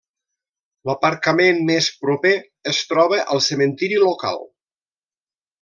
[0.89, 2.33] L'aparcament més proper
[2.73, 4.43] es troba al cementiri local.